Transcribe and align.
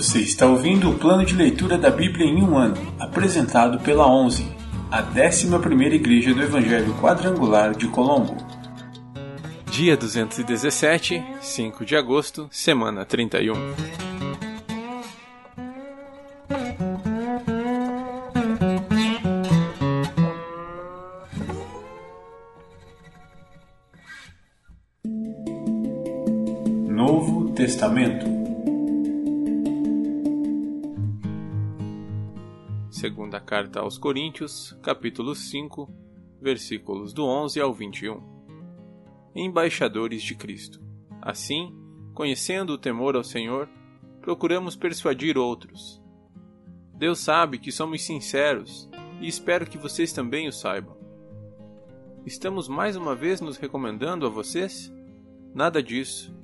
Você 0.00 0.20
está 0.20 0.46
ouvindo 0.46 0.88
o 0.88 0.98
plano 0.98 1.26
de 1.26 1.34
leitura 1.34 1.76
da 1.76 1.90
Bíblia 1.90 2.24
em 2.24 2.42
um 2.42 2.56
ano, 2.56 2.74
apresentado 2.98 3.78
pela 3.80 4.10
11, 4.10 4.50
a 4.90 5.02
11ª 5.02 5.92
Igreja 5.92 6.32
do 6.32 6.40
Evangelho 6.40 6.94
Quadrangular 6.94 7.76
de 7.76 7.86
Colombo. 7.86 8.34
Dia 9.70 9.98
217, 9.98 11.22
5 11.42 11.84
de 11.84 11.96
agosto, 11.96 12.48
semana 12.50 13.04
31. 13.04 13.52
Novo 26.88 27.50
Testamento 27.52 28.39
Segunda 33.00 33.40
carta 33.40 33.80
aos 33.80 33.96
Coríntios, 33.96 34.76
capítulo 34.82 35.34
5, 35.34 35.88
versículos 36.38 37.14
do 37.14 37.24
11 37.24 37.58
ao 37.58 37.72
21. 37.72 38.20
Embaixadores 39.34 40.22
de 40.22 40.34
Cristo. 40.34 40.82
Assim, 41.22 41.74
conhecendo 42.12 42.74
o 42.74 42.78
temor 42.78 43.16
ao 43.16 43.24
Senhor, 43.24 43.70
procuramos 44.20 44.76
persuadir 44.76 45.38
outros. 45.38 45.98
Deus 46.94 47.20
sabe 47.20 47.58
que 47.58 47.72
somos 47.72 48.02
sinceros 48.02 48.86
e 49.18 49.26
espero 49.26 49.64
que 49.64 49.78
vocês 49.78 50.12
também 50.12 50.46
o 50.46 50.52
saibam. 50.52 50.94
Estamos 52.26 52.68
mais 52.68 52.96
uma 52.96 53.14
vez 53.14 53.40
nos 53.40 53.56
recomendando 53.56 54.26
a 54.26 54.28
vocês? 54.28 54.92
Nada 55.54 55.82
disso. 55.82 56.36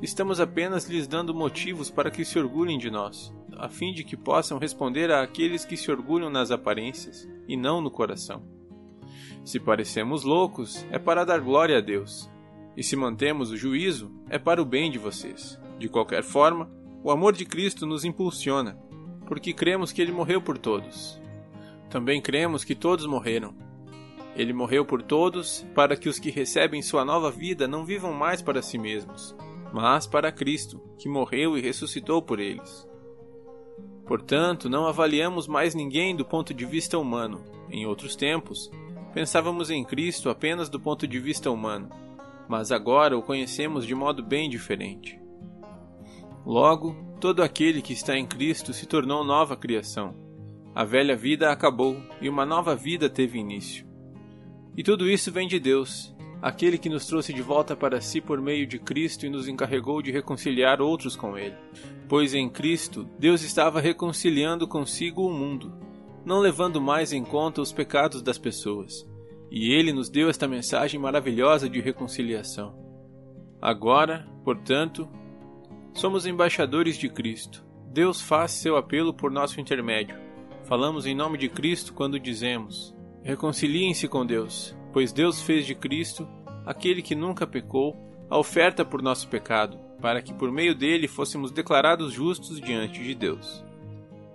Estamos 0.00 0.38
apenas 0.38 0.88
lhes 0.88 1.08
dando 1.08 1.34
motivos 1.34 1.90
para 1.90 2.08
que 2.08 2.24
se 2.24 2.38
orgulhem 2.38 2.78
de 2.78 2.88
nós 2.88 3.34
a 3.58 3.68
fim 3.68 3.92
de 3.92 4.04
que 4.04 4.16
possam 4.16 4.58
responder 4.58 5.10
àqueles 5.10 5.64
que 5.64 5.76
se 5.76 5.90
orgulham 5.90 6.30
nas 6.30 6.50
aparências 6.50 7.28
e 7.48 7.56
não 7.56 7.80
no 7.80 7.90
coração. 7.90 8.42
Se 9.44 9.60
parecemos 9.60 10.24
loucos, 10.24 10.86
é 10.90 10.98
para 10.98 11.24
dar 11.24 11.40
glória 11.40 11.78
a 11.78 11.80
Deus, 11.80 12.30
e 12.76 12.82
se 12.82 12.96
mantemos 12.96 13.50
o 13.50 13.56
juízo, 13.56 14.10
é 14.28 14.38
para 14.38 14.60
o 14.60 14.64
bem 14.64 14.90
de 14.90 14.98
vocês. 14.98 15.60
De 15.78 15.88
qualquer 15.88 16.22
forma, 16.22 16.70
o 17.02 17.10
amor 17.10 17.34
de 17.34 17.44
Cristo 17.44 17.86
nos 17.86 18.04
impulsiona, 18.04 18.78
porque 19.26 19.52
cremos 19.52 19.92
que 19.92 20.00
ele 20.00 20.12
morreu 20.12 20.40
por 20.40 20.56
todos. 20.58 21.20
Também 21.90 22.20
cremos 22.20 22.64
que 22.64 22.74
todos 22.74 23.06
morreram. 23.06 23.54
Ele 24.34 24.52
morreu 24.52 24.84
por 24.84 25.02
todos, 25.02 25.64
para 25.74 25.96
que 25.96 26.08
os 26.08 26.18
que 26.18 26.30
recebem 26.30 26.82
sua 26.82 27.04
nova 27.04 27.30
vida 27.30 27.68
não 27.68 27.84
vivam 27.84 28.12
mais 28.12 28.42
para 28.42 28.62
si 28.62 28.78
mesmos, 28.78 29.36
mas 29.72 30.06
para 30.06 30.32
Cristo, 30.32 30.80
que 30.98 31.08
morreu 31.08 31.56
e 31.56 31.60
ressuscitou 31.60 32.20
por 32.22 32.40
eles. 32.40 32.88
Portanto, 34.06 34.68
não 34.68 34.86
avaliamos 34.86 35.46
mais 35.46 35.74
ninguém 35.74 36.14
do 36.14 36.24
ponto 36.24 36.52
de 36.52 36.64
vista 36.64 36.98
humano. 36.98 37.42
Em 37.70 37.86
outros 37.86 38.14
tempos, 38.14 38.70
pensávamos 39.12 39.70
em 39.70 39.84
Cristo 39.84 40.28
apenas 40.28 40.68
do 40.68 40.78
ponto 40.78 41.06
de 41.06 41.18
vista 41.18 41.50
humano, 41.50 41.88
mas 42.48 42.70
agora 42.70 43.16
o 43.16 43.22
conhecemos 43.22 43.86
de 43.86 43.94
modo 43.94 44.22
bem 44.22 44.50
diferente. 44.50 45.18
Logo, 46.44 46.94
todo 47.20 47.42
aquele 47.42 47.80
que 47.80 47.94
está 47.94 48.16
em 48.16 48.26
Cristo 48.26 48.74
se 48.74 48.86
tornou 48.86 49.24
nova 49.24 49.56
criação. 49.56 50.14
A 50.74 50.84
velha 50.84 51.16
vida 51.16 51.50
acabou 51.50 51.96
e 52.20 52.28
uma 52.28 52.44
nova 52.44 52.76
vida 52.76 53.08
teve 53.08 53.38
início. 53.38 53.86
E 54.76 54.82
tudo 54.82 55.08
isso 55.08 55.32
vem 55.32 55.48
de 55.48 55.58
Deus, 55.58 56.13
aquele 56.44 56.76
que 56.76 56.90
nos 56.90 57.06
trouxe 57.06 57.32
de 57.32 57.40
volta 57.40 57.74
para 57.74 58.02
si 58.02 58.20
por 58.20 58.38
meio 58.38 58.66
de 58.66 58.78
Cristo 58.78 59.24
e 59.24 59.30
nos 59.30 59.48
encarregou 59.48 60.02
de 60.02 60.12
reconciliar 60.12 60.78
outros 60.78 61.16
com 61.16 61.38
Ele. 61.38 61.56
Pois 62.06 62.34
em 62.34 62.50
Cristo, 62.50 63.08
Deus 63.18 63.42
estava 63.42 63.80
reconciliando 63.80 64.68
consigo 64.68 65.26
o 65.26 65.32
mundo, 65.32 65.72
não 66.22 66.40
levando 66.40 66.82
mais 66.82 67.14
em 67.14 67.24
conta 67.24 67.62
os 67.62 67.72
pecados 67.72 68.20
das 68.20 68.36
pessoas. 68.36 69.08
E 69.50 69.72
Ele 69.72 69.90
nos 69.90 70.10
deu 70.10 70.28
esta 70.28 70.46
mensagem 70.46 71.00
maravilhosa 71.00 71.66
de 71.66 71.80
reconciliação. 71.80 72.76
Agora, 73.58 74.28
portanto, 74.44 75.08
somos 75.94 76.26
embaixadores 76.26 76.98
de 76.98 77.08
Cristo. 77.08 77.64
Deus 77.90 78.20
faz 78.20 78.50
seu 78.50 78.76
apelo 78.76 79.14
por 79.14 79.30
nosso 79.30 79.62
intermédio. 79.62 80.16
Falamos 80.64 81.06
em 81.06 81.14
nome 81.14 81.38
de 81.38 81.48
Cristo 81.48 81.94
quando 81.94 82.20
dizemos: 82.20 82.94
Reconciliem-se 83.22 84.06
com 84.08 84.26
Deus 84.26 84.76
pois 84.94 85.12
Deus 85.12 85.42
fez 85.42 85.66
de 85.66 85.74
Cristo, 85.74 86.26
aquele 86.64 87.02
que 87.02 87.16
nunca 87.16 87.44
pecou, 87.48 87.96
a 88.30 88.38
oferta 88.38 88.84
por 88.84 89.02
nosso 89.02 89.26
pecado, 89.26 89.76
para 90.00 90.22
que 90.22 90.32
por 90.32 90.52
meio 90.52 90.72
dele 90.72 91.08
fôssemos 91.08 91.50
declarados 91.50 92.12
justos 92.12 92.60
diante 92.60 93.02
de 93.02 93.12
Deus. 93.12 93.64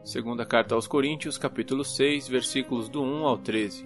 Segunda 0.04 0.46
carta 0.46 0.76
aos 0.76 0.86
Coríntios, 0.86 1.38
capítulo 1.38 1.86
6, 1.86 2.28
versículos 2.28 2.90
do 2.90 3.02
1 3.02 3.26
ao 3.26 3.38
13. 3.38 3.86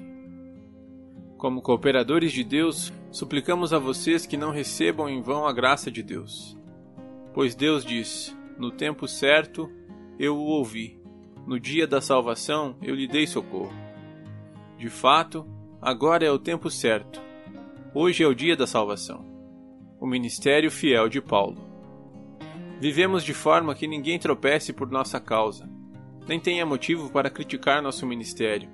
Como 1.37 1.61
cooperadores 1.61 2.31
de 2.31 2.43
Deus, 2.43 2.91
suplicamos 3.11 3.71
a 3.71 3.77
vocês 3.77 4.25
que 4.25 4.35
não 4.35 4.49
recebam 4.49 5.07
em 5.07 5.21
vão 5.21 5.45
a 5.45 5.53
graça 5.53 5.91
de 5.91 6.01
Deus. 6.01 6.57
Pois 7.35 7.53
Deus 7.53 7.85
diz: 7.85 8.35
No 8.57 8.71
tempo 8.71 9.07
certo 9.07 9.69
eu 10.17 10.35
o 10.35 10.45
ouvi, 10.45 10.99
no 11.45 11.59
dia 11.59 11.85
da 11.85 12.01
salvação 12.01 12.75
eu 12.81 12.95
lhe 12.95 13.07
dei 13.07 13.27
socorro. 13.27 13.73
De 14.75 14.89
fato, 14.89 15.45
Agora 15.85 16.25
é 16.25 16.31
o 16.31 16.39
tempo 16.39 16.71
certo. 16.71 17.21
Hoje 17.93 18.23
é 18.23 18.25
o 18.25 18.33
dia 18.33 18.55
da 18.55 18.65
salvação. 18.65 19.25
O 19.99 20.07
ministério 20.07 20.71
fiel 20.71 21.09
de 21.09 21.19
Paulo. 21.19 21.61
Vivemos 22.79 23.21
de 23.21 23.33
forma 23.33 23.75
que 23.75 23.85
ninguém 23.85 24.17
tropece 24.17 24.71
por 24.71 24.89
nossa 24.89 25.19
causa, 25.19 25.69
nem 26.25 26.39
tenha 26.39 26.65
motivo 26.65 27.09
para 27.09 27.29
criticar 27.29 27.81
nosso 27.81 28.07
ministério. 28.07 28.69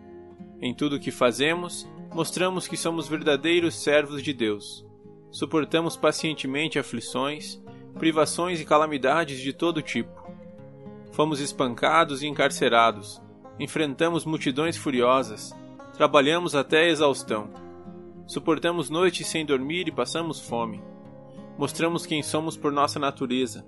Em 0.61 0.71
tudo 0.71 0.97
o 0.97 0.99
que 0.99 1.09
fazemos, 1.09 1.89
mostramos 2.13 2.67
que 2.67 2.77
somos 2.77 3.07
verdadeiros 3.07 3.81
servos 3.81 4.21
de 4.21 4.31
Deus. 4.31 4.85
Suportamos 5.31 5.97
pacientemente 5.97 6.77
aflições, 6.77 7.59
privações 7.97 8.61
e 8.61 8.65
calamidades 8.65 9.39
de 9.39 9.51
todo 9.51 9.81
tipo. 9.81 10.31
Fomos 11.11 11.39
espancados 11.39 12.21
e 12.21 12.27
encarcerados, 12.27 13.19
enfrentamos 13.59 14.25
multidões 14.25 14.77
furiosas, 14.77 15.57
Trabalhamos 15.99 16.55
até 16.55 16.85
a 16.85 16.87
exaustão. 16.87 17.49
Suportamos 18.25 18.89
noites 18.89 19.27
sem 19.27 19.45
dormir 19.45 19.85
e 19.89 19.91
passamos 19.91 20.39
fome. 20.39 20.81
Mostramos 21.57 22.05
quem 22.05 22.23
somos 22.23 22.55
por 22.55 22.71
nossa 22.71 22.97
natureza, 22.97 23.67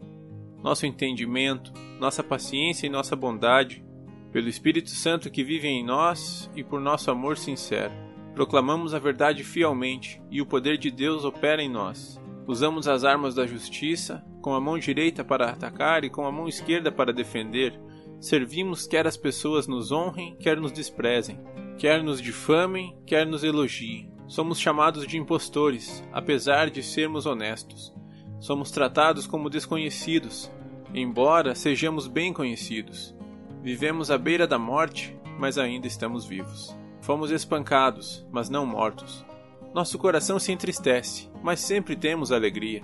nosso 0.64 0.86
entendimento, 0.86 1.74
nossa 2.00 2.24
paciência 2.24 2.88
e 2.88 2.90
nossa 2.90 3.18
bondade, 3.18 3.84
pelo 4.32 4.48
Espírito 4.48 4.92
Santo 4.92 5.30
que 5.30 5.44
vive 5.44 5.68
em 5.68 5.84
nós 5.84 6.50
e 6.56 6.64
por 6.64 6.80
nosso 6.80 7.12
amor 7.12 7.38
sincero. 7.38 7.92
Proclamamos 8.34 8.94
a 8.94 9.00
verdade 9.00 9.44
fielmente 9.44 10.22
e 10.32 10.42
o 10.42 10.46
poder 10.46 10.78
de 10.78 10.90
Deus 10.90 11.26
opera 11.26 11.62
em 11.62 11.70
nós. 11.70 12.18
Usamos 12.48 12.88
as 12.88 13.04
armas 13.04 13.36
da 13.36 13.46
justiça, 13.46 14.24
com 14.42 14.54
a 14.54 14.62
mão 14.62 14.80
direita 14.80 15.22
para 15.22 15.50
atacar 15.50 16.06
e 16.06 16.10
com 16.10 16.26
a 16.26 16.32
mão 16.32 16.48
esquerda 16.48 16.94
para 16.94 17.12
defender. 17.12 17.78
Servimos 18.22 18.88
quer 18.88 19.06
as 19.06 19.18
pessoas 19.18 19.68
nos 19.68 19.92
honrem, 19.92 20.38
quer 20.38 20.56
nos 20.56 20.72
desprezem 20.72 21.38
quer 21.82 22.04
nos 22.04 22.22
difamem, 22.22 22.96
quer 23.08 23.26
nos 23.26 23.44
elogiem. 23.44 24.14
Somos 24.28 24.60
chamados 24.60 25.08
de 25.08 25.18
impostores, 25.18 26.08
apesar 26.14 26.70
de 26.70 26.84
sermos 26.84 27.26
honestos. 27.26 27.92
Somos 28.40 28.70
tratados 28.70 29.26
como 29.26 29.50
desconhecidos, 29.50 30.52
embora 30.94 31.56
sejamos 31.56 32.06
bem 32.06 32.32
conhecidos. 32.32 33.16
Vivemos 33.64 34.12
à 34.12 34.18
beira 34.20 34.46
da 34.46 34.60
morte, 34.60 35.18
mas 35.40 35.58
ainda 35.58 35.88
estamos 35.88 36.24
vivos. 36.24 36.78
Fomos 37.02 37.32
espancados, 37.32 38.28
mas 38.32 38.48
não 38.48 38.64
mortos. 38.64 39.26
Nosso 39.74 39.98
coração 39.98 40.38
se 40.38 40.52
entristece, 40.52 41.32
mas 41.42 41.62
sempre 41.62 41.96
temos 41.96 42.32
alegria. 42.32 42.84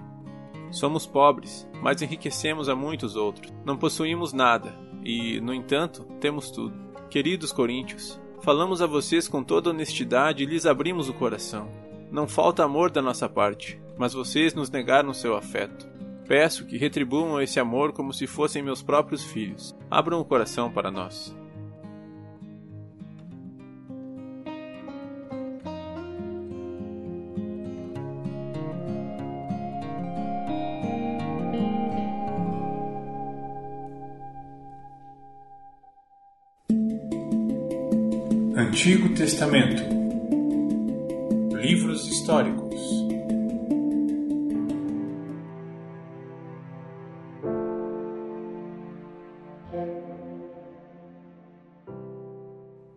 Somos 0.72 1.06
pobres, 1.06 1.70
mas 1.84 2.02
enriquecemos 2.02 2.68
a 2.68 2.76
muitos 2.76 3.16
outros. 3.16 3.54
Não 3.64 3.78
possuímos 3.78 4.34
nada 4.34 4.74
e, 5.04 5.40
no 5.40 5.54
entanto, 5.54 6.04
temos 6.20 6.50
tudo. 6.50 6.76
Queridos 7.12 7.52
coríntios, 7.52 8.20
Falamos 8.42 8.82
a 8.82 8.88
vocês 8.88 9.28
com 9.28 9.44
toda 9.44 9.70
honestidade 9.70 10.44
e 10.44 10.46
lhes 10.46 10.66
abrimos 10.66 11.10
o 11.10 11.14
coração. 11.14 11.70
Não 12.12 12.28
falta 12.28 12.64
amor 12.64 12.90
da 12.90 13.02
nossa 13.02 13.28
parte, 13.28 13.80
mas 13.98 14.14
vocês 14.14 14.54
nos 14.54 14.70
negaram 14.70 15.14
seu 15.14 15.36
afeto. 15.36 15.88
Peço 16.28 16.66
que 16.66 16.78
retribuam 16.78 17.42
esse 17.42 17.60
amor 17.60 17.94
como 17.94 18.14
se 18.14 18.26
fossem 18.28 18.64
meus 18.64 18.82
próprios 18.82 19.24
filhos. 19.24 19.76
Abram 19.90 20.20
o 20.20 20.26
coração 20.26 20.72
para 20.72 20.92
nós. 20.92 21.37
Antigo 38.68 39.16
Testamento 39.16 39.82
Livros 41.56 42.06
históricos 42.06 42.76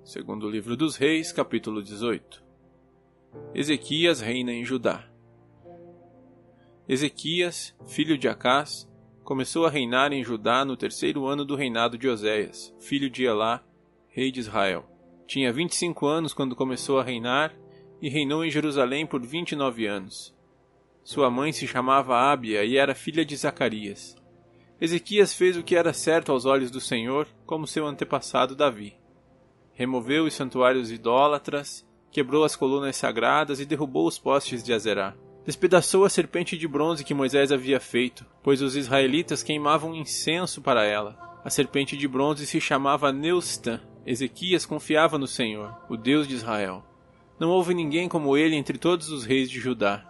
Segundo 0.03 0.49
o 0.49 0.51
livro 0.51 0.77
dos 0.77 0.97
Reis, 0.97 1.31
capítulo 1.31 1.85
18 1.85 2.43
Ezequias 3.55 4.21
reina 4.21 4.53
em 4.53 4.65
Judá. 4.65 5.09
Ezequias, 6.89 7.77
filho 7.87 8.19
de 8.19 8.29
Acás, 8.29 8.91
começou 9.23 9.67
a 9.67 9.71
reinar 9.71 10.13
em 10.13 10.25
Judá 10.25 10.65
no 10.65 10.77
terceiro 10.77 11.29
ano 11.29 11.45
do 11.45 11.55
reinado 11.55 11.97
de 11.97 12.09
Oséias, 12.09 12.75
filho 12.81 13.09
de 13.09 13.23
Elá, 13.23 13.63
rei 14.09 14.33
de 14.33 14.41
Israel. 14.41 14.90
Tinha 15.31 15.53
25 15.53 16.09
anos 16.09 16.35
quando 16.35 16.57
começou 16.57 16.99
a 16.99 17.05
reinar 17.05 17.55
e 18.03 18.09
reinou 18.09 18.45
em 18.45 18.51
Jerusalém 18.51 19.07
por 19.07 19.25
29 19.25 19.87
anos. 19.87 20.35
Sua 21.05 21.31
mãe 21.31 21.53
se 21.53 21.69
chamava 21.69 22.19
Ábia 22.19 22.65
e 22.65 22.77
era 22.77 22.97
filha 22.97 23.25
de 23.25 23.37
Zacarias. 23.37 24.17
Ezequias 24.81 25.33
fez 25.33 25.57
o 25.57 25.63
que 25.63 25.77
era 25.77 25.93
certo 25.93 26.33
aos 26.33 26.47
olhos 26.47 26.69
do 26.69 26.81
Senhor, 26.81 27.29
como 27.47 27.65
seu 27.65 27.87
antepassado 27.87 28.57
Davi. 28.57 28.97
Removeu 29.73 30.25
os 30.25 30.35
santuários 30.35 30.91
idólatras, 30.91 31.89
quebrou 32.11 32.43
as 32.43 32.57
colunas 32.57 32.97
sagradas 32.97 33.61
e 33.61 33.65
derrubou 33.65 34.09
os 34.09 34.19
postes 34.19 34.65
de 34.65 34.73
Azerá. 34.73 35.15
Despedaçou 35.47 36.05
a 36.05 36.11
serpente 36.11 36.59
de 36.59 36.67
bronze 36.67 37.05
que 37.05 37.15
Moisés 37.15 37.53
havia 37.53 37.79
feito, 37.79 38.27
pois 38.43 38.61
os 38.61 38.75
israelitas 38.75 39.45
queimavam 39.45 39.95
incenso 39.95 40.61
para 40.61 40.85
ela. 40.85 41.17
A 41.45 41.51
serpente 41.51 41.97
de 41.97 42.09
bronze 42.09 42.49
se 42.49 42.61
chamava 42.61 43.13
Neustã. 43.13 43.81
Ezequias 44.07 44.65
confiava 44.65 45.19
no 45.19 45.27
Senhor, 45.27 45.77
o 45.89 45.97
Deus 45.97 46.27
de 46.27 46.35
Israel. 46.35 46.83
Não 47.39 47.51
houve 47.51 47.75
ninguém 47.75 48.09
como 48.09 48.37
ele 48.37 48.57
entre 48.57 48.79
todos 48.79 49.11
os 49.11 49.25
reis 49.25 49.51
de 49.51 49.61
Judá, 49.61 50.05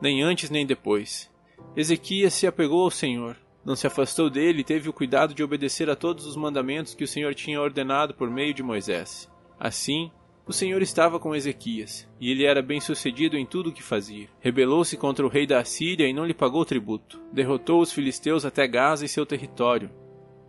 nem 0.00 0.22
antes 0.22 0.50
nem 0.50 0.64
depois. 0.64 1.30
Ezequias 1.76 2.34
se 2.34 2.46
apegou 2.46 2.82
ao 2.82 2.90
Senhor, 2.90 3.36
não 3.64 3.74
se 3.74 3.86
afastou 3.86 4.28
dele 4.28 4.60
e 4.60 4.64
teve 4.64 4.88
o 4.88 4.92
cuidado 4.92 5.34
de 5.34 5.42
obedecer 5.42 5.88
a 5.88 5.96
todos 5.96 6.26
os 6.26 6.36
mandamentos 6.36 6.94
que 6.94 7.04
o 7.04 7.08
Senhor 7.08 7.34
tinha 7.34 7.60
ordenado 7.60 8.14
por 8.14 8.30
meio 8.30 8.54
de 8.54 8.62
Moisés. 8.62 9.30
Assim, 9.58 10.10
o 10.46 10.52
Senhor 10.52 10.82
estava 10.82 11.18
com 11.18 11.34
Ezequias, 11.34 12.06
e 12.20 12.30
ele 12.30 12.44
era 12.44 12.60
bem-sucedido 12.60 13.36
em 13.36 13.46
tudo 13.46 13.70
o 13.70 13.72
que 13.72 13.82
fazia. 13.82 14.28
Rebelou-se 14.40 14.94
contra 14.96 15.24
o 15.24 15.28
rei 15.28 15.46
da 15.46 15.58
Assíria 15.58 16.06
e 16.06 16.12
não 16.12 16.26
lhe 16.26 16.34
pagou 16.34 16.64
tributo. 16.66 17.18
Derrotou 17.32 17.80
os 17.80 17.90
filisteus 17.90 18.44
até 18.44 18.68
Gaza 18.68 19.06
e 19.06 19.08
seu 19.08 19.24
território, 19.24 19.90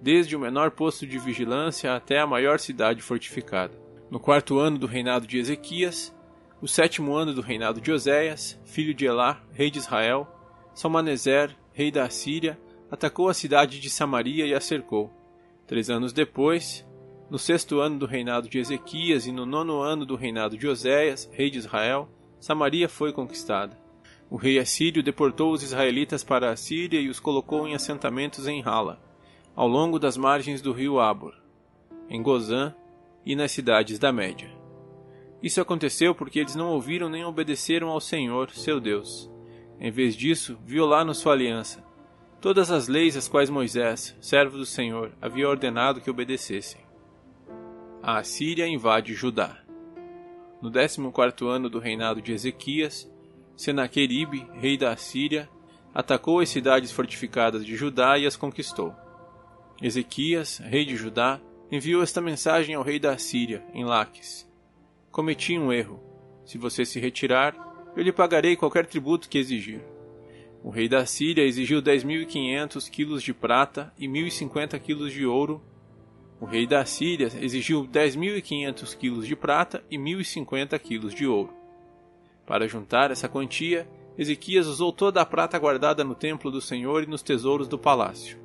desde 0.01 0.35
o 0.35 0.39
menor 0.39 0.71
posto 0.71 1.05
de 1.05 1.17
vigilância 1.17 1.95
até 1.95 2.19
a 2.19 2.27
maior 2.27 2.59
cidade 2.59 3.01
fortificada. 3.01 3.73
No 4.09 4.19
quarto 4.19 4.59
ano 4.59 4.77
do 4.77 4.85
reinado 4.85 5.25
de 5.25 5.37
Ezequias, 5.37 6.15
o 6.61 6.67
sétimo 6.67 7.15
ano 7.15 7.33
do 7.33 7.41
reinado 7.41 7.81
de 7.81 7.91
Oséias, 7.91 8.59
filho 8.65 8.93
de 8.93 9.05
Elá, 9.05 9.41
rei 9.51 9.69
de 9.69 9.79
Israel, 9.79 10.27
Salmaneser, 10.73 11.55
rei 11.73 11.91
da 11.91 12.05
Assíria, 12.05 12.59
atacou 12.89 13.29
a 13.29 13.33
cidade 13.33 13.79
de 13.79 13.89
Samaria 13.89 14.45
e 14.45 14.53
a 14.53 14.59
cercou. 14.61 15.11
Três 15.67 15.89
anos 15.89 16.13
depois, 16.13 16.85
no 17.29 17.39
sexto 17.39 17.79
ano 17.79 17.97
do 17.97 18.05
reinado 18.05 18.47
de 18.47 18.59
Ezequias 18.59 19.25
e 19.25 19.31
no 19.31 19.45
nono 19.45 19.81
ano 19.81 20.05
do 20.05 20.15
reinado 20.15 20.57
de 20.57 20.67
Oséias, 20.67 21.29
rei 21.33 21.49
de 21.49 21.57
Israel, 21.57 22.07
Samaria 22.39 22.87
foi 22.87 23.11
conquistada. 23.11 23.77
O 24.29 24.35
rei 24.35 24.59
assírio 24.59 25.03
deportou 25.03 25.51
os 25.51 25.63
israelitas 25.63 26.23
para 26.23 26.51
a 26.51 26.55
Síria 26.55 26.99
e 26.99 27.09
os 27.09 27.19
colocou 27.19 27.67
em 27.67 27.75
assentamentos 27.75 28.47
em 28.47 28.63
Hala, 28.63 28.99
ao 29.55 29.67
longo 29.67 29.97
das 29.97 30.17
margens 30.17 30.61
do 30.61 30.71
rio 30.71 30.99
Abor, 30.99 31.33
em 32.09 32.21
Gozã 32.21 32.73
e 33.25 33.35
nas 33.35 33.51
cidades 33.51 33.97
da 33.97 34.11
Média. 34.11 34.51
Isso 35.41 35.61
aconteceu 35.61 36.13
porque 36.13 36.39
eles 36.39 36.55
não 36.55 36.69
ouviram 36.69 37.09
nem 37.09 37.23
obedeceram 37.23 37.89
ao 37.89 38.01
Senhor, 38.01 38.51
seu 38.51 38.79
Deus. 38.79 39.31
Em 39.79 39.91
vez 39.91 40.15
disso, 40.15 40.57
violaram 40.65 41.13
sua 41.13 41.33
aliança, 41.33 41.83
todas 42.41 42.71
as 42.71 42.87
leis 42.87 43.15
às 43.15 43.27
quais 43.27 43.49
Moisés, 43.49 44.15
servo 44.19 44.57
do 44.57 44.65
Senhor, 44.65 45.11
havia 45.21 45.47
ordenado 45.47 46.01
que 46.01 46.09
obedecessem 46.09 46.85
a 48.07 48.19
Assíria 48.19 48.67
invade 48.67 49.15
Judá. 49.15 49.57
No 50.61 50.71
14 50.71 51.43
ano 51.49 51.71
do 51.71 51.79
reinado 51.79 52.21
de 52.21 52.33
Ezequias, 52.33 53.11
Senaqueribe, 53.57 54.47
rei 54.53 54.77
da 54.77 54.91
Assíria, 54.91 55.49
atacou 55.91 56.39
as 56.39 56.49
cidades 56.49 56.91
fortificadas 56.91 57.65
de 57.65 57.75
Judá 57.75 58.15
e 58.19 58.27
as 58.27 58.35
conquistou. 58.35 58.95
Ezequias, 59.81 60.59
rei 60.59 60.85
de 60.85 60.95
Judá, 60.95 61.39
enviou 61.71 62.01
esta 62.01 62.21
mensagem 62.21 62.75
ao 62.75 62.83
rei 62.83 62.99
da 62.99 63.13
Assíria, 63.13 63.63
em 63.73 63.83
Laques: 63.83 64.49
Cometi 65.11 65.57
um 65.57 65.71
erro. 65.71 66.01
Se 66.45 66.57
você 66.57 66.85
se 66.85 66.99
retirar, 66.99 67.55
eu 67.95 68.03
lhe 68.03 68.11
pagarei 68.11 68.55
qualquer 68.55 68.85
tributo 68.85 69.27
que 69.27 69.37
exigir. 69.37 69.81
O 70.63 70.69
rei 70.69 70.87
da 70.87 71.05
Síria 71.05 71.43
exigiu 71.43 71.81
10.500 71.81 72.89
quilos 72.89 73.23
de 73.23 73.33
prata 73.33 73.93
e 73.97 74.07
1.050 74.07 74.79
quilos 74.79 75.11
de 75.11 75.25
ouro 75.25 75.61
o 76.39 76.45
rei 76.45 76.67
da 76.67 76.83
Síria 76.85 77.31
exigiu 77.39 77.87
10.500 77.87 78.97
quilos 78.97 79.25
de 79.25 79.35
prata 79.35 79.83
e 79.89 79.97
1.050 79.97 80.77
quilos 80.79 81.13
de 81.13 81.25
ouro. 81.25 81.53
Para 82.45 82.67
juntar 82.67 83.09
essa 83.09 83.29
quantia, 83.29 83.87
Ezequias 84.17 84.67
usou 84.67 84.91
toda 84.91 85.21
a 85.21 85.25
prata 85.25 85.57
guardada 85.57 86.03
no 86.03 86.13
templo 86.13 86.51
do 86.51 86.61
Senhor 86.61 87.03
e 87.03 87.07
nos 87.07 87.21
tesouros 87.21 87.67
do 87.67 87.79
palácio. 87.79 88.44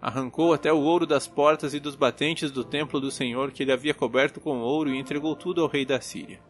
Arrancou 0.00 0.52
até 0.52 0.72
o 0.72 0.78
ouro 0.78 1.06
das 1.06 1.26
portas 1.26 1.74
e 1.74 1.80
dos 1.80 1.96
batentes 1.96 2.50
do 2.52 2.62
templo 2.62 3.00
do 3.00 3.10
Senhor 3.10 3.50
que 3.50 3.64
ele 3.64 3.72
havia 3.72 3.92
coberto 3.92 4.40
com 4.40 4.60
ouro 4.60 4.90
e 4.90 4.98
entregou 4.98 5.34
tudo 5.34 5.60
ao 5.60 5.68
rei 5.68 5.84
da 5.84 6.00
Síria. 6.00 6.40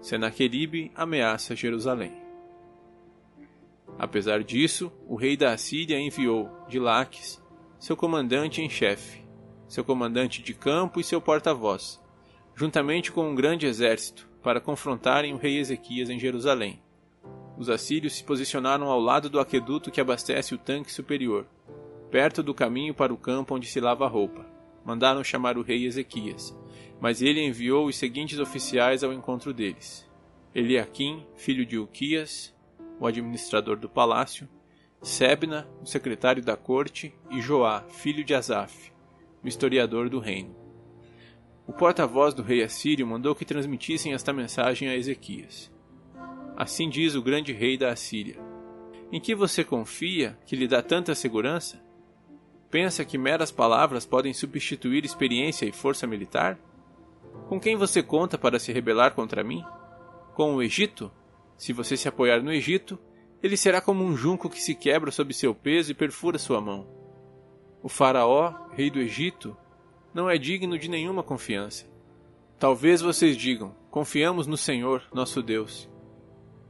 Senaqueribe 0.00 0.92
ameaça 0.94 1.56
Jerusalém. 1.56 2.12
Apesar 3.98 4.44
disso, 4.44 4.92
o 5.08 5.16
rei 5.16 5.36
da 5.36 5.52
Assíria 5.52 5.98
enviou, 5.98 6.48
de 6.68 6.78
Laques, 6.78 7.42
seu 7.80 7.96
comandante 7.96 8.62
em 8.62 8.70
chefe, 8.70 9.24
seu 9.66 9.84
comandante 9.84 10.40
de 10.40 10.54
campo 10.54 11.00
e 11.00 11.04
seu 11.04 11.20
porta-voz, 11.20 12.00
juntamente 12.54 13.10
com 13.10 13.28
um 13.28 13.34
grande 13.34 13.66
exército, 13.66 14.28
para 14.40 14.60
confrontarem 14.60 15.34
o 15.34 15.36
rei 15.36 15.58
Ezequias 15.58 16.08
em 16.08 16.18
Jerusalém. 16.18 16.80
Os 17.56 17.68
assírios 17.68 18.14
se 18.14 18.22
posicionaram 18.22 18.86
ao 18.88 19.00
lado 19.00 19.28
do 19.28 19.40
aqueduto 19.40 19.90
que 19.90 20.00
abastece 20.00 20.54
o 20.54 20.58
tanque 20.58 20.92
superior, 20.92 21.44
perto 22.10 22.42
do 22.42 22.54
caminho 22.54 22.94
para 22.94 23.12
o 23.12 23.16
campo 23.16 23.54
onde 23.54 23.66
se 23.66 23.80
lava 23.80 24.04
a 24.04 24.08
roupa. 24.08 24.46
Mandaram 24.84 25.22
chamar 25.22 25.58
o 25.58 25.62
rei 25.62 25.84
Ezequias, 25.84 26.56
mas 27.00 27.20
ele 27.20 27.44
enviou 27.44 27.86
os 27.86 27.96
seguintes 27.96 28.38
oficiais 28.38 29.04
ao 29.04 29.12
encontro 29.12 29.52
deles: 29.52 30.08
Eliaquim, 30.54 31.26
filho 31.36 31.66
de 31.66 31.78
Uquias, 31.78 32.54
o 32.98 33.06
administrador 33.06 33.76
do 33.76 33.88
palácio, 33.88 34.48
Sebna, 35.00 35.68
o 35.80 35.86
secretário 35.86 36.42
da 36.42 36.56
corte, 36.56 37.14
e 37.30 37.40
Joá, 37.40 37.82
filho 37.88 38.24
de 38.24 38.34
Asaf, 38.34 38.92
o 39.44 39.46
historiador 39.46 40.08
do 40.08 40.18
reino. 40.18 40.56
O 41.66 41.72
porta-voz 41.72 42.34
do 42.34 42.42
rei 42.42 42.62
assírio 42.62 43.06
mandou 43.06 43.34
que 43.34 43.44
transmitissem 43.44 44.14
esta 44.14 44.32
mensagem 44.32 44.88
a 44.88 44.96
Ezequias. 44.96 45.70
Assim 46.56 46.88
diz 46.88 47.14
o 47.14 47.22
grande 47.22 47.52
rei 47.52 47.76
da 47.76 47.92
Assíria: 47.92 48.40
Em 49.12 49.20
que 49.20 49.34
você 49.34 49.62
confia 49.62 50.36
que 50.46 50.56
lhe 50.56 50.66
dá 50.66 50.82
tanta 50.82 51.14
segurança? 51.14 51.80
Pensa 52.70 53.04
que 53.04 53.16
meras 53.16 53.50
palavras 53.50 54.04
podem 54.04 54.34
substituir 54.34 55.04
experiência 55.04 55.64
e 55.64 55.72
força 55.72 56.06
militar? 56.06 56.58
Com 57.48 57.58
quem 57.58 57.76
você 57.76 58.02
conta 58.02 58.36
para 58.36 58.58
se 58.58 58.72
rebelar 58.72 59.14
contra 59.14 59.42
mim? 59.42 59.64
Com 60.34 60.54
o 60.54 60.62
Egito? 60.62 61.10
Se 61.56 61.72
você 61.72 61.96
se 61.96 62.08
apoiar 62.08 62.42
no 62.42 62.52
Egito, 62.52 62.98
ele 63.42 63.56
será 63.56 63.80
como 63.80 64.04
um 64.04 64.16
junco 64.16 64.50
que 64.50 64.60
se 64.60 64.74
quebra 64.74 65.10
sob 65.10 65.32
seu 65.32 65.54
peso 65.54 65.90
e 65.90 65.94
perfura 65.94 66.38
sua 66.38 66.60
mão. 66.60 66.86
O 67.82 67.88
Faraó, 67.88 68.52
rei 68.72 68.90
do 68.90 69.00
Egito, 69.00 69.56
não 70.12 70.28
é 70.28 70.36
digno 70.36 70.78
de 70.78 70.88
nenhuma 70.88 71.22
confiança. 71.22 71.86
Talvez 72.58 73.00
vocês 73.00 73.36
digam: 73.36 73.74
confiamos 73.90 74.46
no 74.46 74.56
Senhor, 74.56 75.02
nosso 75.12 75.42
Deus. 75.42 75.88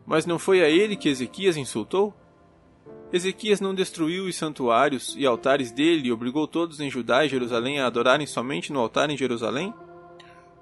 Mas 0.06 0.26
não 0.26 0.38
foi 0.38 0.62
a 0.62 0.68
ele 0.68 0.96
que 0.96 1.08
Ezequias 1.08 1.56
insultou? 1.56 2.14
Ezequias 3.10 3.58
não 3.58 3.74
destruiu 3.74 4.26
os 4.26 4.36
santuários 4.36 5.16
e 5.16 5.24
altares 5.24 5.72
dele 5.72 6.08
e 6.08 6.12
obrigou 6.12 6.46
todos 6.46 6.78
em 6.78 6.90
Judá 6.90 7.24
e 7.24 7.28
Jerusalém 7.28 7.80
a 7.80 7.86
adorarem 7.86 8.26
somente 8.26 8.70
no 8.70 8.80
altar 8.80 9.08
em 9.08 9.16
Jerusalém? 9.16 9.72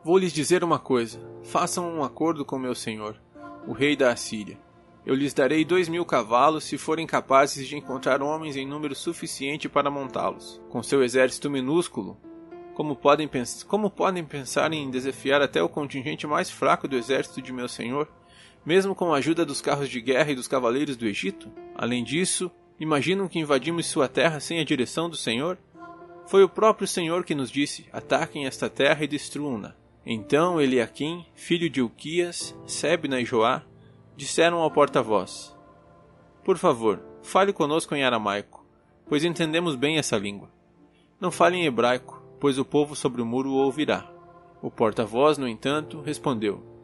Vou 0.04 0.16
lhes 0.16 0.32
dizer 0.32 0.62
uma 0.62 0.78
coisa: 0.78 1.20
façam 1.42 1.92
um 1.92 2.04
acordo 2.04 2.44
com 2.44 2.56
meu 2.56 2.74
senhor, 2.74 3.20
o 3.66 3.72
rei 3.72 3.96
da 3.96 4.12
Assíria. 4.12 4.56
Eu 5.04 5.16
lhes 5.16 5.34
darei 5.34 5.64
dois 5.64 5.88
mil 5.88 6.04
cavalos 6.04 6.62
se 6.62 6.78
forem 6.78 7.06
capazes 7.06 7.66
de 7.66 7.76
encontrar 7.76 8.22
homens 8.22 8.56
em 8.56 8.66
número 8.66 8.94
suficiente 8.94 9.68
para 9.68 9.90
montá-los. 9.90 10.60
Com 10.68 10.82
seu 10.84 11.02
exército 11.02 11.50
minúsculo, 11.50 12.16
como 12.74 12.94
podem, 12.94 13.28
como 13.66 13.90
podem 13.90 14.24
pensar 14.24 14.72
em 14.72 14.88
desafiar 14.88 15.42
até 15.42 15.60
o 15.60 15.68
contingente 15.68 16.26
mais 16.28 16.48
fraco 16.48 16.86
do 16.86 16.96
exército 16.96 17.42
de 17.42 17.52
meu 17.52 17.68
senhor, 17.68 18.08
mesmo 18.66 18.96
com 18.96 19.14
a 19.14 19.18
ajuda 19.18 19.46
dos 19.46 19.62
carros 19.62 19.88
de 19.88 20.00
guerra 20.00 20.32
e 20.32 20.34
dos 20.34 20.48
cavaleiros 20.48 20.96
do 20.96 21.06
Egito? 21.06 21.48
Além 21.76 22.02
disso, 22.02 22.50
imaginam 22.80 23.28
que 23.28 23.38
invadimos 23.38 23.86
sua 23.86 24.08
terra 24.08 24.40
sem 24.40 24.58
a 24.58 24.64
direção 24.64 25.08
do 25.08 25.16
Senhor? 25.16 25.56
Foi 26.26 26.42
o 26.42 26.48
próprio 26.48 26.88
Senhor 26.88 27.24
que 27.24 27.34
nos 27.34 27.48
disse: 27.48 27.86
ataquem 27.92 28.44
esta 28.44 28.68
terra 28.68 29.04
e 29.04 29.08
destruam-na. 29.08 29.76
Então 30.04 30.60
Eliaquim, 30.60 31.24
filho 31.34 31.70
de 31.70 31.80
Uquias, 31.80 32.56
Sebna 32.66 33.20
e 33.20 33.24
Joá, 33.24 33.62
disseram 34.16 34.58
ao 34.58 34.70
porta-voz: 34.70 35.56
Por 36.44 36.58
favor, 36.58 37.00
fale 37.22 37.52
conosco 37.52 37.94
em 37.94 38.02
aramaico, 38.02 38.66
pois 39.08 39.22
entendemos 39.22 39.76
bem 39.76 39.96
essa 39.96 40.18
língua. 40.18 40.50
Não 41.20 41.30
fale 41.30 41.56
em 41.56 41.66
hebraico, 41.66 42.20
pois 42.40 42.58
o 42.58 42.64
povo 42.64 42.96
sobre 42.96 43.22
o 43.22 43.26
muro 43.26 43.50
o 43.50 43.56
ouvirá. 43.58 44.10
O 44.60 44.70
porta-voz, 44.72 45.38
no 45.38 45.46
entanto, 45.46 46.00
respondeu: 46.00 46.75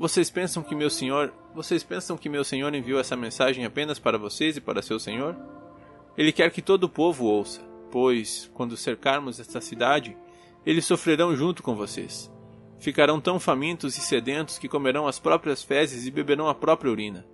Vocês 0.00 0.30
pensam 0.30 0.62
que 0.62 0.74
meu 0.74 0.88
senhor, 0.88 1.30
vocês 1.54 1.84
pensam 1.84 2.16
que 2.16 2.30
meu 2.30 2.42
senhor 2.42 2.74
enviou 2.74 2.98
essa 2.98 3.14
mensagem 3.14 3.66
apenas 3.66 3.98
para 3.98 4.16
vocês 4.16 4.56
e 4.56 4.60
para 4.60 4.80
seu 4.80 4.98
senhor? 4.98 5.36
Ele 6.16 6.32
quer 6.32 6.50
que 6.50 6.62
todo 6.62 6.84
o 6.84 6.88
povo 6.88 7.26
ouça, 7.26 7.60
pois 7.90 8.50
quando 8.54 8.78
cercarmos 8.78 9.38
esta 9.38 9.60
cidade, 9.60 10.16
eles 10.64 10.86
sofrerão 10.86 11.36
junto 11.36 11.62
com 11.62 11.76
vocês. 11.76 12.32
Ficarão 12.78 13.20
tão 13.20 13.38
famintos 13.38 13.98
e 13.98 14.00
sedentos 14.00 14.58
que 14.58 14.70
comerão 14.70 15.06
as 15.06 15.18
próprias 15.18 15.62
fezes 15.62 16.06
e 16.06 16.10
beberão 16.10 16.48
a 16.48 16.54
própria 16.54 16.90
urina. 16.90 17.26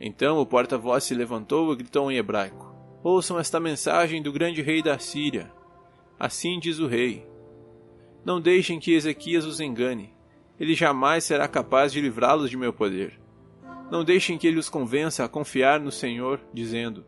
Então 0.00 0.38
o 0.38 0.46
porta-voz 0.46 1.04
se 1.04 1.14
levantou 1.14 1.70
e 1.74 1.76
gritou 1.76 2.10
em 2.10 2.16
hebraico: 2.16 2.74
Ouçam 3.04 3.38
esta 3.38 3.60
mensagem 3.60 4.22
do 4.22 4.32
grande 4.32 4.62
rei 4.62 4.82
da 4.82 4.98
Síria. 4.98 5.52
Assim 6.18 6.58
diz 6.58 6.78
o 6.78 6.86
rei: 6.86 7.28
Não 8.24 8.40
deixem 8.40 8.80
que 8.80 8.94
Ezequias 8.94 9.44
os 9.44 9.60
engane. 9.60 10.21
Ele 10.62 10.76
jamais 10.76 11.24
será 11.24 11.48
capaz 11.48 11.92
de 11.92 12.00
livrá-los 12.00 12.48
de 12.48 12.56
meu 12.56 12.72
poder. 12.72 13.18
Não 13.90 14.04
deixem 14.04 14.38
que 14.38 14.46
ele 14.46 14.60
os 14.60 14.68
convença 14.68 15.24
a 15.24 15.28
confiar 15.28 15.80
no 15.80 15.90
Senhor, 15.90 16.40
dizendo: 16.54 17.04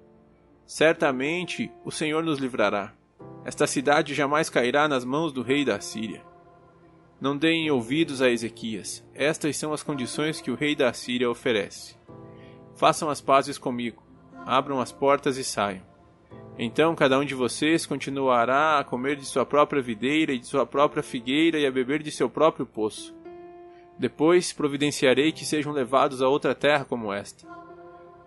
Certamente 0.67 1.71
o 1.85 1.91
Senhor 1.93 2.25
nos 2.25 2.41
livrará. 2.41 2.93
Esta 3.45 3.65
cidade 3.69 4.13
jamais 4.13 4.51
cairá 4.51 4.89
nas 4.89 5.05
mãos 5.05 5.33
do 5.33 5.41
rei 5.41 5.65
da 5.65 5.79
Síria. 5.79 6.21
Não 7.21 7.37
deem 7.37 7.71
ouvidos 7.71 8.21
a 8.21 8.29
Ezequias. 8.29 9.07
Estas 9.15 9.57
são 9.57 9.73
as 9.73 9.85
condições 9.85 10.41
que 10.41 10.51
o 10.51 10.57
rei 10.57 10.75
da 10.75 10.93
Síria 10.93 11.31
oferece. 11.31 11.95
Façam 12.75 13.09
as 13.09 13.21
pazes 13.21 13.57
comigo. 13.57 14.03
Abram 14.45 14.81
as 14.81 14.91
portas 14.91 15.37
e 15.37 15.45
saiam. 15.45 15.87
Então 16.59 16.97
cada 16.97 17.17
um 17.21 17.25
de 17.25 17.37
vocês 17.37 17.87
continuará 17.87 18.81
a 18.81 18.85
comer 18.85 19.15
de 19.15 19.25
sua 19.25 19.47
própria 19.47 19.81
videira 19.81 20.33
e 20.33 20.41
de 20.41 20.47
sua 20.49 20.67
própria 20.67 21.05
figueira 21.05 21.57
e 21.57 21.65
a 21.65 21.71
beber 21.71 22.03
de 22.03 22.11
seu 22.11 22.29
próprio 22.29 22.67
poço. 22.67 23.15
Depois 23.99 24.53
providenciarei 24.53 25.33
que 25.33 25.45
sejam 25.45 25.73
levados 25.73 26.21
a 26.21 26.29
outra 26.29 26.55
terra 26.55 26.85
como 26.85 27.13
esta. 27.13 27.47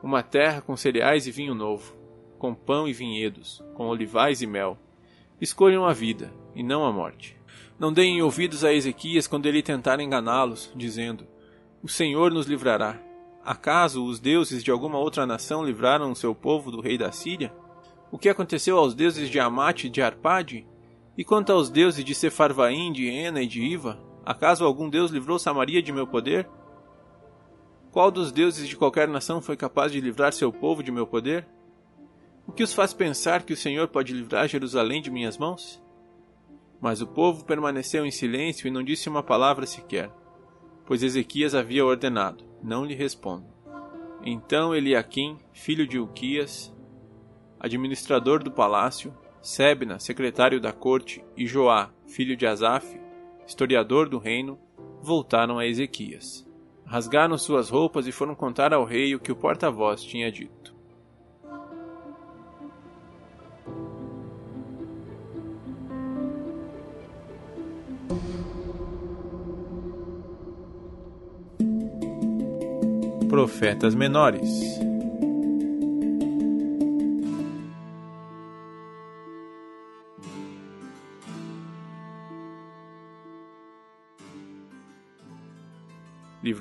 Uma 0.01 0.23
terra 0.23 0.61
com 0.61 0.77
cereais 0.77 1.27
e 1.27 1.31
vinho 1.31 1.53
novo, 1.53 1.95
com 2.37 2.53
pão 2.53 2.87
e 2.87 2.93
vinhedos, 2.93 3.63
com 3.73 3.87
olivais 3.87 4.41
e 4.41 4.47
mel 4.47 4.77
Escolham 5.39 5.85
a 5.85 5.93
vida, 5.93 6.33
e 6.55 6.63
não 6.63 6.83
a 6.83 6.91
morte. 6.91 7.37
Não 7.77 7.93
deem 7.93 8.23
ouvidos 8.23 8.63
a 8.63 8.73
Ezequias 8.73 9.27
quando 9.27 9.45
ele 9.45 9.61
tentar 9.61 9.99
enganá-los, 9.99 10.71
dizendo: 10.75 11.27
O 11.83 11.87
Senhor 11.87 12.31
nos 12.31 12.47
livrará. 12.47 12.99
Acaso 13.45 14.03
os 14.03 14.19
deuses 14.19 14.63
de 14.63 14.71
alguma 14.71 14.97
outra 14.97 15.27
nação 15.27 15.63
livraram 15.63 16.11
o 16.11 16.15
seu 16.15 16.33
povo 16.33 16.71
do 16.71 16.81
rei 16.81 16.97
da 16.97 17.11
Síria? 17.11 17.53
O 18.11 18.17
que 18.17 18.29
aconteceu 18.29 18.79
aos 18.79 18.95
deuses 18.95 19.29
de 19.29 19.39
Amate 19.39 19.87
e 19.87 19.89
de 19.91 20.01
Arpade? 20.01 20.65
E 21.15 21.23
quanto 21.23 21.51
aos 21.51 21.69
deuses 21.69 22.03
de 22.03 22.15
Sefarvaim, 22.15 22.91
de 22.91 23.07
Ena 23.07 23.41
e 23.41 23.47
de 23.47 23.61
Iva? 23.61 23.99
Acaso 24.27 24.65
algum 24.65 24.89
deus 24.89 25.09
livrou 25.09 25.39
Samaria 25.39 25.81
de 25.81 25.93
meu 25.93 26.05
poder? 26.05 26.49
Qual 27.93 28.11
dos 28.11 28.29
deuses 28.29 28.67
de 28.67 28.75
qualquer 28.75 29.07
nação 29.07 29.41
foi 29.41 29.55
capaz 29.55 29.89
de 29.89 30.01
livrar 30.01 30.33
seu 30.33 30.51
povo 30.51 30.83
de 30.83 30.91
meu 30.91 31.07
poder? 31.07 31.47
O 32.45 32.51
que 32.51 32.61
os 32.61 32.73
faz 32.73 32.93
pensar 32.93 33.43
que 33.43 33.53
o 33.53 33.57
Senhor 33.57 33.87
pode 33.87 34.11
livrar 34.11 34.49
Jerusalém 34.49 35.01
de 35.01 35.09
minhas 35.09 35.37
mãos? 35.37 35.81
Mas 36.81 37.01
o 37.01 37.07
povo 37.07 37.45
permaneceu 37.45 38.05
em 38.05 38.11
silêncio 38.11 38.67
e 38.67 38.69
não 38.69 38.83
disse 38.83 39.07
uma 39.07 39.23
palavra 39.23 39.65
sequer, 39.65 40.11
pois 40.85 41.03
Ezequias 41.03 41.55
havia 41.55 41.85
ordenado: 41.85 42.43
não 42.61 42.83
lhe 42.83 42.95
respondam. 42.95 43.49
Então 44.21 44.75
Eliaquim, 44.75 45.37
filho 45.53 45.87
de 45.87 45.97
Uquias, 45.97 46.75
administrador 47.61 48.43
do 48.43 48.51
palácio, 48.51 49.17
Sebna, 49.41 49.99
secretário 49.99 50.59
da 50.59 50.73
corte, 50.73 51.23
e 51.37 51.47
Joá, 51.47 51.91
filho 52.05 52.35
de 52.35 52.45
Asaf, 52.45 53.06
historiador 53.47 54.09
do 54.09 54.19
reino, 54.19 54.59
voltaram 55.01 55.57
a 55.57 55.65
Ezequias. 55.65 56.45
Rasgaram 56.85 57.37
suas 57.37 57.69
roupas 57.69 58.05
e 58.05 58.11
foram 58.11 58.35
contar 58.35 58.73
ao 58.73 58.83
rei 58.83 59.15
o 59.15 59.19
que 59.19 59.31
o 59.31 59.35
porta-voz 59.35 60.03
tinha 60.03 60.29
dito. 60.31 60.75
Profetas 73.29 73.95
menores. 73.95 74.86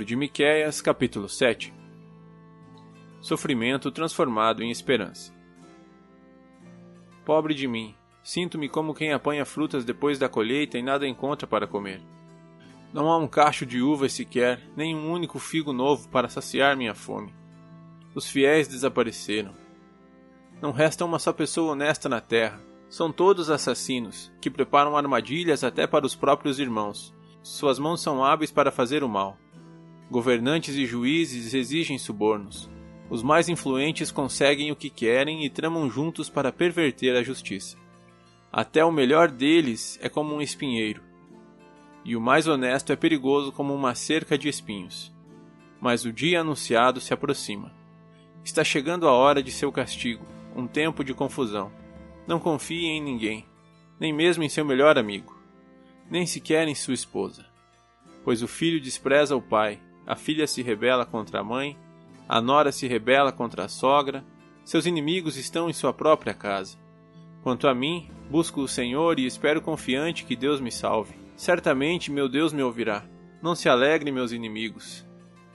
De 0.07 0.15
Miqueias, 0.15 0.81
capítulo 0.81 1.29
7. 1.29 1.75
Sofrimento 3.21 3.91
transformado 3.91 4.63
em 4.63 4.71
esperança. 4.71 5.35
Pobre 7.25 7.55
de 7.55 7.67
mim, 7.67 7.93
sinto-me 8.23 8.69
como 8.69 8.95
quem 8.95 9.13
apanha 9.13 9.45
frutas 9.45 9.85
depois 9.85 10.17
da 10.17 10.29
colheita 10.29 10.79
e 10.79 10.83
nada 10.83 11.09
encontra 11.09 11.45
para 11.45 11.67
comer. 11.67 12.01
Não 12.93 13.11
há 13.11 13.19
um 13.19 13.27
cacho 13.27 13.67
de 13.67 13.83
uvas 13.83 14.13
sequer, 14.13 14.61
nem 14.77 14.95
um 14.95 15.11
único 15.11 15.41
figo 15.41 15.73
novo 15.73 16.09
para 16.09 16.29
saciar 16.29 16.77
minha 16.77 16.95
fome. 16.95 17.35
Os 18.15 18.31
fiéis 18.31 18.69
desapareceram. 18.69 19.55
Não 20.63 20.71
resta 20.71 21.05
uma 21.05 21.19
só 21.19 21.33
pessoa 21.33 21.73
honesta 21.73 22.09
na 22.09 22.21
terra. 22.21 22.61
São 22.89 23.11
todos 23.11 23.51
assassinos, 23.51 24.33
que 24.41 24.51
preparam 24.51 24.97
armadilhas 24.97 25.65
até 25.65 25.85
para 25.85 26.07
os 26.07 26.15
próprios 26.15 26.61
irmãos. 26.61 27.13
Suas 27.43 27.77
mãos 27.81 28.01
são 28.01 28.25
hábeis 28.25 28.53
para 28.53 28.71
fazer 28.71 29.03
o 29.03 29.09
mal. 29.09 29.37
Governantes 30.11 30.77
e 30.77 30.87
juízes 30.87 31.55
exigem 31.55 31.99
subornos. 31.99 32.71
Os 33.11 33.23
mais 33.23 33.49
influentes 33.49 34.11
conseguem 34.11 34.71
o 34.71 34.77
que 34.77 34.91
querem 34.91 35.45
e 35.45 35.51
tramam 35.51 35.89
juntos 35.91 36.29
para 36.29 36.53
perverter 36.53 37.17
a 37.17 37.23
justiça. 37.23 37.77
Até 38.53 38.85
o 38.85 38.93
melhor 38.93 39.31
deles 39.31 39.99
é 40.03 40.09
como 40.09 40.35
um 40.35 40.41
espinheiro 40.41 41.07
e 42.07 42.15
o 42.15 42.21
mais 42.21 42.47
honesto 42.47 42.93
é 42.93 42.97
perigoso 42.97 43.51
como 43.51 43.75
uma 43.75 43.93
cerca 43.97 44.39
de 44.39 44.49
espinhos. 44.49 45.13
Mas 45.81 46.05
o 46.05 46.13
dia 46.13 46.41
anunciado 46.41 47.01
se 47.01 47.13
aproxima. 47.13 47.75
Está 48.45 48.63
chegando 48.63 49.09
a 49.09 49.13
hora 49.13 49.43
de 49.43 49.51
seu 49.51 49.73
castigo, 49.73 50.25
um 50.55 50.69
tempo 50.69 51.03
de 51.03 51.13
confusão. 51.13 51.73
Não 52.25 52.39
confie 52.39 52.87
em 52.87 53.03
ninguém, 53.03 53.45
nem 53.99 54.13
mesmo 54.13 54.45
em 54.45 54.49
seu 54.49 54.65
melhor 54.65 54.97
amigo, 54.97 55.37
nem 56.09 56.25
sequer 56.25 56.69
em 56.69 56.77
sua 56.77 56.95
esposa. 56.95 57.45
Pois 58.23 58.41
o 58.41 58.47
filho 58.47 58.81
despreza 58.81 59.35
o 59.35 59.43
pai, 59.43 59.81
a 60.07 60.15
filha 60.15 60.47
se 60.47 60.63
rebela 60.63 61.05
contra 61.05 61.41
a 61.41 61.45
mãe, 61.45 61.77
a 62.29 62.41
nora 62.41 62.71
se 62.71 62.87
rebela 62.87 63.33
contra 63.33 63.65
a 63.65 63.69
sogra, 63.69 64.25
seus 64.65 64.87
inimigos 64.87 65.37
estão 65.37 65.69
em 65.69 65.73
sua 65.73 65.93
própria 65.93 66.35
casa. 66.35 66.79
Quanto 67.43 67.69
a 67.69 67.75
mim, 67.75 68.09
busco 68.31 68.61
o 68.61 68.69
Senhor 68.69 69.19
e 69.19 69.27
espero 69.27 69.61
confiante 69.61 70.25
que 70.25 70.35
Deus 70.35 70.61
me 70.61 70.73
salve. 70.73 71.15
Certamente 71.37 72.11
meu 72.11 72.29
Deus 72.29 72.53
me 72.53 72.63
ouvirá. 72.63 73.05
Não 73.43 73.55
se 73.55 73.69
alegrem 73.69 74.13
meus 74.13 74.33
inimigos, 74.33 75.07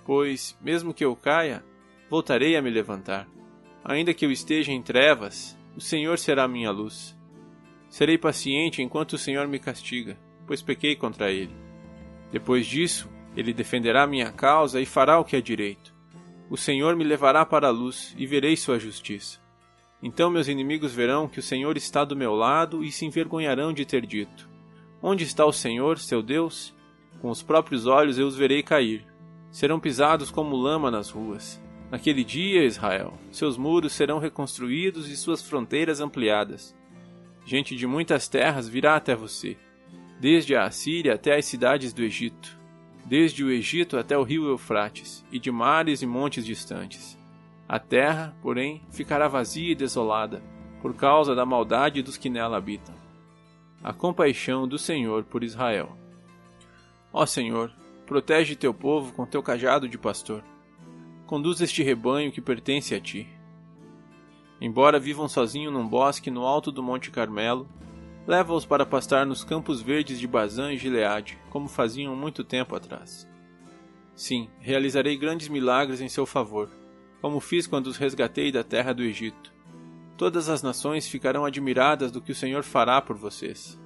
pois, 0.06 0.58
mesmo 0.62 0.94
que 0.94 1.04
eu 1.04 1.16
caia, 1.16 1.64
voltarei 2.10 2.56
a 2.56 2.62
me 2.62 2.70
levantar. 2.70 3.28
Ainda 3.84 4.14
que 4.14 4.26
eu 4.26 4.32
esteja 4.32 4.72
em 4.72 4.82
trevas, 4.82 5.58
o 5.76 5.82
Senhor 5.82 6.18
será 6.18 6.48
minha 6.48 6.72
luz. 6.72 7.18
Serei 7.90 8.18
paciente 8.18 8.82
enquanto 8.82 9.14
o 9.14 9.18
Senhor 9.18 9.48
me 9.48 9.60
castiga, 9.60 10.18
pois 10.48 10.62
pequei 10.62 10.96
contra 10.96 11.32
ele. 11.32 11.54
Depois 12.32 12.66
disso, 12.66 13.10
ele 13.36 13.54
defenderá 13.54 14.06
minha 14.06 14.32
causa 14.32 14.82
e 14.82 14.86
fará 14.86 15.20
o 15.20 15.26
que 15.26 15.36
é 15.36 15.42
direito. 15.42 15.94
O 16.50 16.58
Senhor 16.58 16.96
me 16.96 17.04
levará 17.04 17.46
para 17.46 17.68
a 17.68 17.72
luz 17.72 18.14
e 18.18 18.26
verei 18.26 18.58
sua 18.58 18.78
justiça. 18.78 19.40
Então 20.04 20.30
meus 20.30 20.48
inimigos 20.48 20.94
verão 20.94 21.28
que 21.28 21.40
o 21.40 21.44
Senhor 21.44 21.78
está 21.78 22.04
do 22.04 22.16
meu 22.16 22.34
lado 22.34 22.84
e 22.84 22.92
se 22.92 23.06
envergonharão 23.06 23.72
de 23.72 23.86
ter 23.86 24.06
dito: 24.06 24.50
Onde 25.02 25.24
está 25.24 25.46
o 25.46 25.54
Senhor, 25.54 25.98
seu 25.98 26.22
Deus? 26.22 26.76
Com 27.22 27.30
os 27.30 27.44
próprios 27.44 27.86
olhos 27.86 28.18
eu 28.18 28.28
os 28.28 28.36
verei 28.36 28.64
cair. 28.64 29.06
Serão 29.52 29.80
pisados 29.80 30.32
como 30.32 30.56
lama 30.56 30.90
nas 30.90 31.10
ruas. 31.10 31.62
Naquele 31.92 32.24
dia, 32.24 32.64
Israel, 32.64 33.14
seus 33.32 33.58
muros 33.58 33.94
serão 33.94 34.18
reconstruídos 34.18 35.10
e 35.10 35.16
suas 35.16 35.42
fronteiras 35.42 36.00
ampliadas. 36.00 36.76
Gente 37.46 37.76
de 37.76 37.86
muitas 37.86 38.28
terras 38.28 38.68
virá 38.68 38.96
até 38.96 39.14
você, 39.14 39.58
desde 40.20 40.56
a 40.56 40.64
Assíria 40.66 41.16
até 41.16 41.36
as 41.36 41.46
cidades 41.46 41.92
do 41.92 42.02
Egito, 42.02 42.58
desde 43.12 43.44
o 43.44 43.52
Egito 43.52 43.98
até 43.98 44.18
o 44.18 44.24
rio 44.24 44.48
Eufrates, 44.48 45.26
e 45.30 45.38
de 45.38 45.52
mares 45.52 46.02
e 46.02 46.06
montes 46.06 46.46
distantes. 46.46 47.20
A 47.68 47.78
terra, 47.78 48.34
porém, 48.42 48.82
ficará 48.90 49.28
vazia 49.28 49.74
e 49.74 49.76
desolada, 49.76 50.42
por 50.82 50.96
causa 50.96 51.36
da 51.36 51.46
maldade 51.46 52.02
dos 52.02 52.16
que 52.16 52.30
nela 52.30 52.56
habitam 52.56 52.96
a 53.84 53.92
compaixão 53.92 54.68
do 54.68 54.78
Senhor 54.78 55.24
por 55.24 55.44
Israel. 55.44 55.98
Ó 57.12 57.26
Senhor, 57.26 57.72
protege 58.06 58.56
teu 58.56 58.74
povo 58.74 59.12
com 59.14 59.26
teu 59.26 59.42
cajado 59.42 59.90
de 59.90 59.98
pastor. 59.98 60.44
Conduz 61.26 61.60
este 61.62 61.82
rebanho 61.82 62.32
que 62.32 62.40
pertence 62.40 62.94
a 62.94 63.02
ti. 63.02 63.28
Embora 64.60 65.00
vivam 65.00 65.28
sozinhos 65.28 65.74
num 65.74 65.88
bosque 65.88 66.30
no 66.30 66.46
alto 66.46 66.72
do 66.72 66.84
Monte 66.84 67.10
Carmelo, 67.10 67.68
Leva-os 68.28 68.66
para 68.66 68.86
pastar 68.86 69.26
nos 69.26 69.44
campos 69.44 69.82
verdes 69.82 70.20
de 70.20 70.28
Bazã 70.28 70.72
e 70.72 70.78
Gileade, 70.78 71.40
como 71.50 71.68
faziam 71.68 72.16
muito 72.16 72.44
tempo 72.44 72.76
atrás. 72.76 73.28
Sim, 74.16 74.50
realizarei 74.60 75.18
grandes 75.18 75.48
milagres 75.48 76.02
em 76.02 76.08
seu 76.08 76.26
favor, 76.26 76.70
como 77.20 77.40
fiz 77.40 77.66
quando 77.66 77.88
os 77.88 77.98
resgatei 77.98 78.52
da 78.52 78.64
terra 78.64 78.94
do 78.94 79.02
Egito. 79.02 79.52
Todas 80.16 80.50
as 80.50 80.62
nações 80.62 81.08
ficarão 81.08 81.46
admiradas 81.46 82.12
do 82.12 82.22
que 82.22 82.32
o 82.32 82.36
Senhor 82.36 82.64
fará 82.64 83.02
por 83.02 83.18
vocês. 83.18 83.80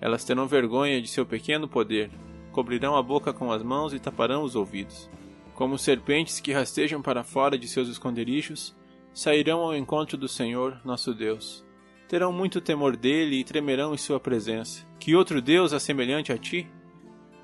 Elas 0.00 0.24
terão 0.24 0.46
vergonha 0.46 1.02
de 1.02 1.08
seu 1.08 1.26
pequeno 1.26 1.66
poder, 1.66 2.10
cobrirão 2.52 2.94
a 2.94 3.02
boca 3.02 3.32
com 3.32 3.50
as 3.50 3.64
mãos 3.64 3.92
e 3.92 3.98
taparão 3.98 4.44
os 4.44 4.54
ouvidos. 4.54 5.10
Como 5.56 5.76
serpentes 5.76 6.38
que 6.38 6.52
rastejam 6.52 7.02
para 7.02 7.24
fora 7.24 7.58
de 7.58 7.66
seus 7.66 7.88
esconderijos, 7.88 8.76
sairão 9.12 9.60
ao 9.60 9.74
encontro 9.74 10.16
do 10.16 10.28
Senhor, 10.28 10.80
nosso 10.84 11.12
Deus. 11.12 11.65
Terão 12.08 12.32
muito 12.32 12.60
temor 12.60 12.96
dele 12.96 13.36
e 13.36 13.44
tremerão 13.44 13.94
em 13.94 13.96
sua 13.96 14.20
presença. 14.20 14.86
Que 14.98 15.14
outro 15.14 15.42
Deus 15.42 15.72
é 15.72 15.78
semelhante 15.78 16.32
a 16.32 16.38
ti? 16.38 16.70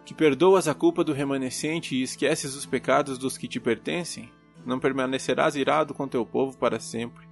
Que 0.05 0.15
perdoas 0.15 0.69
a 0.69 0.75
culpa 0.75 1.03
do 1.03 1.13
remanescente 1.13 1.95
e 1.95 2.03
esqueces 2.03 2.55
os 2.55 2.67
pecados 2.67 3.19
dos 3.19 3.37
que 3.37 3.49
te 3.49 3.59
pertencem? 3.59 4.31
Não 4.65 4.79
permanecerás 4.79 5.57
irado 5.57 5.93
com 5.93 6.07
teu 6.07 6.25
povo 6.25 6.57
para 6.57 6.79
sempre, 6.79 7.27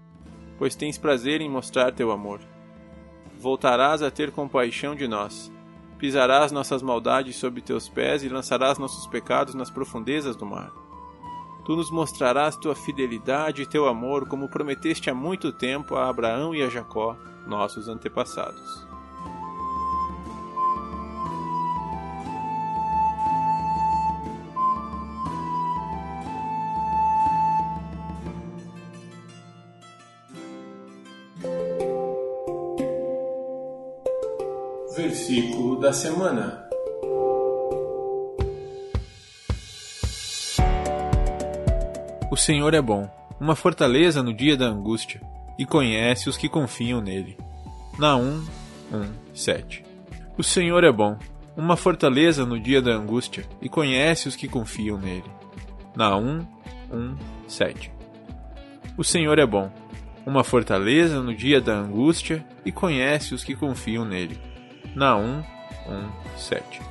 pois 0.59 0.75
tens 0.75 0.99
prazer 0.99 1.41
em 1.41 1.49
mostrar 1.49 1.93
teu 1.93 2.11
amor. 2.11 2.41
Voltarás 3.39 4.03
a 4.03 4.11
ter 4.11 4.31
compaixão 4.31 4.95
de 4.95 5.07
nós 5.07 5.51
Pisarás 6.01 6.51
nossas 6.51 6.83
maldades 6.83 7.37
sob 7.37 7.61
teus 7.61 7.87
pés 7.87 8.25
e 8.25 8.29
lançarás 8.31 8.79
nossos 8.79 9.07
pecados 9.07 9.55
nas 9.55 9.69
profundezas 9.69 10.35
do 10.35 10.47
mar. 10.47 10.73
Tu 11.65 11.77
nos 11.77 11.91
mostrarás 11.91 12.57
tua 12.57 12.75
fidelidade 12.75 13.63
e 13.63 13.67
teu 13.67 13.87
amor, 13.87 14.27
como 14.27 14.49
prometeste 14.49 15.11
há 15.11 15.15
muito 15.15 15.53
tempo 15.53 15.95
a 15.95 16.09
Abraão 16.09 16.55
e 16.55 16.63
a 16.63 16.69
Jacó, 16.69 17.17
nossos 17.47 17.89
antepassados. 17.89 18.89
Versículo 34.97 35.81
da 35.81 35.93
semana. 35.93 36.60
O 42.31 42.37
Senhor 42.37 42.75
é 42.75 42.81
bom, 42.81 43.11
uma 43.41 43.57
fortaleza 43.57 44.23
no 44.23 44.33
dia 44.33 44.57
da 44.57 44.67
angústia, 44.67 45.21
e 45.59 45.67
conhece 45.67 46.29
os 46.29 46.37
que 46.37 46.49
confiam 46.49 47.01
nele. 47.01 47.37
Naum 47.99 48.45
1, 48.93 49.35
7. 49.35 49.85
O 50.39 50.43
Senhor 50.45 50.85
é 50.85 50.93
bom, 50.93 51.19
uma 51.57 51.77
fortaleza 51.77 52.47
no 52.47 52.59
dia 52.61 52.81
da 52.81 52.93
angústia, 52.93 53.45
e 53.61 53.69
conhece 53.69 54.29
os 54.29 54.37
que 54.37 54.47
confiam 54.47 54.97
nele. 54.97 55.29
Naum 55.97 56.47
1, 56.93 57.17
7. 57.49 57.91
O 58.97 59.03
Senhor 59.03 59.37
é 59.41 59.45
bom, 59.45 59.69
uma 60.25 60.45
fortaleza 60.45 61.21
no 61.21 61.35
dia 61.35 61.61
da 61.61 61.75
angústia, 61.75 62.47
e 62.65 62.71
conhece 62.71 63.35
os 63.35 63.43
que 63.43 63.57
confiam 63.57 64.05
nele. 64.05 64.39
Naum 64.95 65.43
1, 65.89 66.37
7. 66.39 66.90